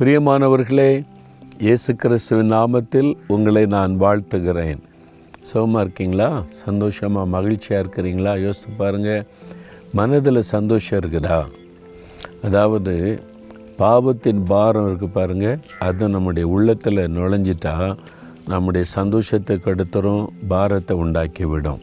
பிரியமானவர்களே 0.00 1.04
இயேசு 1.60 1.96
கிறிஸ்துவின் 1.96 2.52
நாமத்தில் 2.52 3.16
உங்களை 3.26 3.66
நான் 3.66 3.94
வாழ்த்துகிறேன். 3.96 4.78
சுகமாக 5.40 5.82
இருக்கீங்களா? 5.82 6.28
சந்தோஷமாக 6.64 7.30
மகிழ்ச்சியாக 7.34 7.82
இருக்கிறீங்களா? 7.84 8.32
யோசித்து 8.38 8.70
பாருங்கள் 8.78 9.26
மனதில் 9.94 10.40
சந்தோஷம் 10.42 10.98
இருக்குதா? 11.00 11.38
அதாவது 12.44 12.94
பாவத்தின் 13.78 14.40
பாரம் 14.44 14.86
இருக்குது 14.88 15.12
பாருங்கள் 15.12 15.58
அது 15.78 16.08
நம்முடைய 16.08 16.46
உள்ளத்தில் 16.48 17.02
நுழைஞ்சிட்டா 17.16 17.74
நம்முடைய 18.48 18.86
சந்தோஷத்தை 18.94 19.56
கெடுத்துரும் 19.66 20.24
பாரத்தை 20.48 20.96
உண்டாக்கி 20.96 21.44
விடும் 21.44 21.82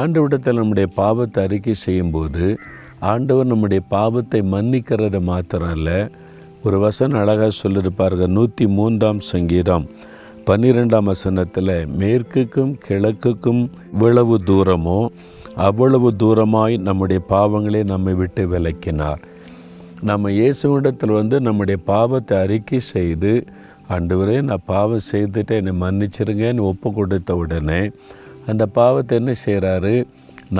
ஆண்டு 0.00 0.20
விடத்தில் 0.20 0.56
நம்முடைய 0.56 0.90
பாவத்தை 0.94 1.44
அறிக்கை 1.44 1.76
செய்யும்போது 1.86 2.56
ஆண்டவர் 3.00 3.46
நம்முடைய 3.46 3.82
பாவத்தை 3.88 4.42
மன்னிக்கிறது 4.42 5.22
மாத்திரம் 5.22 5.74
இல்லை 5.76 5.98
ஒரு 6.68 6.76
வசனம் 6.84 7.20
அழகாக 7.22 7.52
சொல்லியிருப்பார்கள் 7.62 8.30
நூற்றி 8.36 8.64
மூன்றாம் 8.76 9.18
சங்கீதம் 9.30 9.84
பன்னிரெண்டாம் 10.48 11.08
வசனத்தில் 11.10 11.72
மேற்குக்கும் 12.00 12.72
கிழக்குக்கும் 12.86 13.62
இவ்வளவு 13.92 14.34
தூரமோ 14.50 14.98
அவ்வளவு 15.66 16.08
தூரமாய் 16.22 16.74
நம்முடைய 16.88 17.20
பாவங்களை 17.32 17.80
நம்மை 17.92 18.14
விட்டு 18.20 18.42
விலக்கினார். 18.52 19.20
நம்ம 20.10 20.30
இயேசுவிடத்தில் 20.38 21.16
வந்து 21.20 21.36
நம்முடைய 21.48 21.78
பாவத்தை 21.92 22.34
அறிக்கை 22.44 22.80
செய்து 22.94 23.32
ஆண்டவரே 23.94 24.36
நான் 24.48 24.68
பாவம் 24.74 25.06
செய்துட்டு 25.12 25.54
என்னை 25.60 25.74
மன்னிச்சிருங்கன்னு 25.84 26.68
ஒப்பு 26.70 26.90
கொடுத்த 26.98 27.36
உடனே 27.42 27.82
அந்த 28.52 28.64
பாவத்தை 28.78 29.14
என்ன 29.20 29.32
செய்கிறாரு 29.46 29.94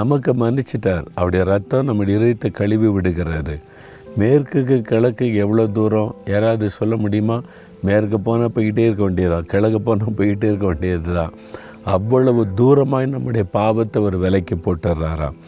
நமக்கு 0.01 0.33
மன்னிச்சிட்டார். 0.43 1.07
அவருடைய 1.19 1.45
ரத்தம் 1.53 1.89
நம்ம 1.89 2.05
இதயத்தை 2.17 2.51
கழுவி 2.61 2.91
விடுகிறாரு. 2.97 3.57
மேற்குக்கு 4.21 4.77
கிழக்கு 4.91 5.27
எவ்வளோ 5.43 5.65
தூரம்? 5.77 6.11
யாராவது 6.33 6.67
சொல்ல 6.79 6.95
முடியுமா? 7.05 7.37
மேற்கு 7.87 8.19
போனால் 8.27 8.53
போய்கிட்டே 8.57 8.85
இருக்க 8.89 9.03
வேண்டியதுதான். 9.07 9.49
கிழக்கு 9.53 9.81
போனால் 9.87 10.17
போய்கிட்டே 10.19 10.49
இருக்க 10.51 10.67
வேண்டியது 10.71 11.13
தான் 11.21 11.33
அவ்வளவு 11.95 12.43
தூரமாக 12.59 13.09
நம்முடைய 13.15 13.45
பாவத்தை 13.57 13.99
ஒரு 14.09 14.19
விலைக்கு 14.23 14.57
போட்டுடுறாராம் 14.67 15.39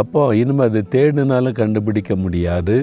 அப்போது 0.00 0.36
இனிமேல் 0.42 0.68
அது 0.68 0.80
தேடினாலும் 0.94 1.58
கண்டுபிடிக்க 1.58 2.12
முடியாது. 2.22 2.76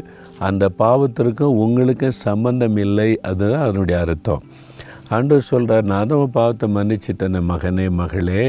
அந்த 0.48 0.66
பாவத்திற்கும் 0.82 1.58
உங்களுக்கும் 1.64 2.20
சம்பந்தம் 2.28 2.78
இல்லை. 2.84 3.10
அதுதான் 3.30 3.66
அதனுடைய 3.66 3.98
அர்த்தம். 4.04 4.44
ஆண்டவர் 5.16 5.50
சொல்கிறார் 5.50 5.90
நான் 5.92 6.10
தான் 6.10 6.22
உன் 6.24 6.38
பாவத்தை 6.38 6.68
மன்னிச்சிட்டேன் 6.76 7.40
மகனே 7.52 7.88
மகளே. 8.02 8.44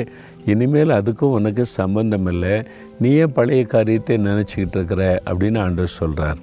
இனிமேல் 0.53 0.97
அதுக்கும் 0.99 1.35
உனக்கு 1.39 1.65
சம்பந்தம் 1.81 2.29
இல்லை. 2.33 2.55
நீ 3.01 3.11
ஏன் 3.23 3.35
பழைய 3.39 3.65
காரியத்தை 3.75 4.17
நினச்சிக்கிட்டு 4.29 4.79
இருக்கிற? 4.79 5.03
அப்படின்னு 5.31 5.61
ஆண்டவர் 5.65 5.99
சொல்கிறார் 6.01 6.41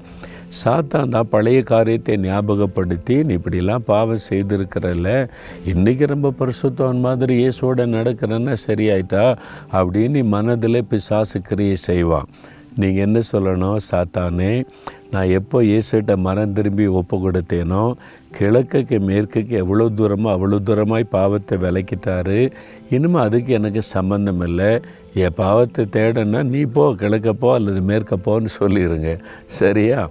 சாத்தான் 0.58 1.12
தான் 1.14 1.30
பழைய 1.32 1.60
காரியத்தை 1.72 2.14
ஞாபகப்படுத்தி 2.22 3.16
நீ 3.28 3.34
இப்படிலாம் 3.40 3.88
பாவம் 3.90 4.24
செய்திருக்கிறல்ல 4.30 5.10
இன்றைக்கி 5.72 6.06
ரொம்ப 6.14 6.30
பரிசுத்தவன் 6.40 7.04
மாதிரி 7.08 7.34
இயேசுவோட 7.42 7.86
நடக்கிறேன்னா 7.98 8.56
சரியாயிட்டா 8.68 9.26
அப்படின்னு 9.80 10.16
நீ 10.18 10.22
மனதில் 10.36 10.88
பிசாசு 10.92 11.40
கிரியை 11.50 11.76
செய்வான். 11.90 12.30
நீங்கள் 12.82 13.06
என்ன 13.06 13.20
சொல்லணும்? 13.32 13.78
சாத்தானே 13.90 14.52
நான் 15.14 15.34
எப்போ 15.40 15.58
இயேசுகிட்ட 15.70 16.14
மரம் 16.26 16.56
திரும்பி 16.58 16.86
ஒப்பு 17.00 17.16
கொடுத்தேனோ 17.24 17.84
கிழக்குக்கு 18.38 18.98
மேற்குக்கு 19.10 19.56
எவ்வளோ 19.64 19.88
தூரமோ 20.00 20.30
அவ்வளோ 20.36 20.60
தூரமாய் 20.70 21.14
பாவத்தை 21.18 21.58
விளக்கிட்டாரு 21.66 22.40
இனிமேல் 22.96 23.26
அதுக்கு 23.28 23.54
எனக்கு 23.60 23.84
சம்மந்தம் 23.96 24.44
இல்லை. 24.48 24.72
என் 25.24 25.38
பாவத்தை 25.44 25.86
தேடனா 25.98 26.42
நீ 26.54 26.64
போ 26.78 26.84
கிழக்க 27.04 27.34
போ 27.44 27.54
அல்லது 27.60 27.82
மேற்க 27.92 28.18
போன்னு 28.28 28.52
சொல்லிடுங்க 28.60 29.12
சரியா? 29.60 30.02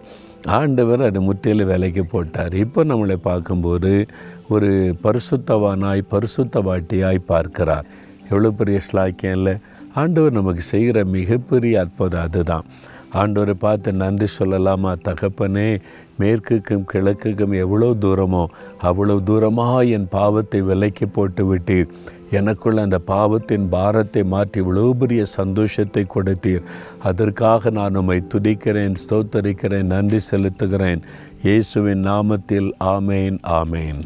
ஆண்டவர் 0.46 1.02
அது 1.02 1.20
முற்றிலும் 1.20 1.66
விலைக்கு 1.66 2.04
போட்டார். 2.04 2.54
இப்போ 2.54 2.84
நம்மளை 2.84 3.14
பார்க்கும்போது 3.14 4.06
ஒரு 4.48 4.96
பரிசுத்தவானாய் 5.02 6.02
பரிசுத்தவாட்டியாய் 6.10 7.18
பார்க்கிறார். 7.26 7.86
எவ்வளோ 8.28 8.50
பெரிய 8.50 8.80
ஸ்லாக்கியம் 8.90 9.32
இல்லை? 9.32 9.56
ஆண்டவர் 9.94 10.32
நமக்கு 10.32 10.60
செய்கிற 10.60 11.04
மிகப்பெரிய 11.04 11.80
அற்புதம் 11.80 12.20
அதுதான். 12.20 12.66
ஆண்டவரை 13.14 13.54
பார்த்து 13.58 13.92
நன்றி 13.92 14.26
சொல்லலாமா 14.38 14.92
தகப்பனே? 15.08 15.80
மேற்குக்கும் 16.20 16.84
கிழக்குக்கும் 16.92 17.54
எவ்வளோ 17.58 17.94
தூரமோ 18.00 18.46
அவ்வளோ 18.82 19.20
தூரமாக 19.24 19.84
என் 19.88 20.08
பாவத்தை 20.08 20.60
விலைக்கு 20.60 21.08
போட்டு 21.08 21.46
விட்டு 21.46 21.88
எனக்குள்ள 22.30 22.80
அந்த 22.80 22.98
பாவத்தின் 22.98 23.68
பாரத்தை 23.68 24.22
மாற்றி 24.24 24.60
இவ்வளவு 24.60 24.96
பெரிய 24.96 25.24
சந்தோஷத்தை 25.24 26.06
கொடுத்தீர். 26.14 26.64
அதற்காக 26.98 27.70
நான் 27.70 27.94
உம்மை 27.94 28.22
துதிக்கிறேன் 28.34 28.94
ஸ்தோத்தரிக்கிறேன் 29.04 29.90
நன்றி 29.94 30.20
செலுத்துகிறேன். 30.30 31.02
இயேசுவின் 31.42 32.02
நாமத்தில் 32.02 32.70
ஆமேன் 32.80 33.38
ஆமேன். 33.60 34.02